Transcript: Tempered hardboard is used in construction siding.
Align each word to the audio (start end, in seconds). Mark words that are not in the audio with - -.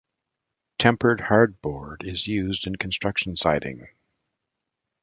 Tempered 0.79 1.19
hardboard 1.21 2.03
is 2.03 2.25
used 2.25 2.65
in 2.65 2.75
construction 2.77 3.37
siding. 3.37 3.85